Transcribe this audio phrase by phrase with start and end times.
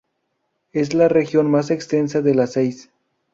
[0.71, 2.89] Es la región más extensa de las seis.